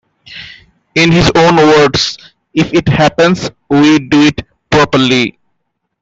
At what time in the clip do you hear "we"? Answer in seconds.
3.69-3.99